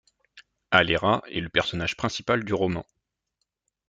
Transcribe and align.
Alera 0.71 1.21
est 1.29 1.41
le 1.41 1.49
personnage 1.49 1.95
principal 1.95 2.43
du 2.43 2.55
roman. 2.55 2.83